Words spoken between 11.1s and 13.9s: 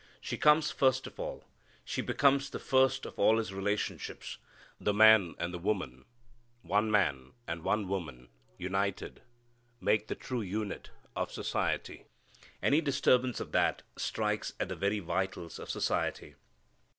of society. Any disturbance of that